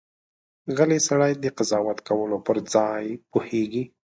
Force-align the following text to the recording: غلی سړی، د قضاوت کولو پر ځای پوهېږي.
غلی 0.77 0.99
سړی، 1.07 1.31
د 1.37 1.45
قضاوت 1.57 1.97
کولو 2.07 2.37
پر 2.45 2.57
ځای 2.73 3.05
پوهېږي. 3.31 3.83